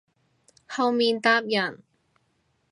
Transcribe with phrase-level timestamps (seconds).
[0.67, 1.83] 後面搭人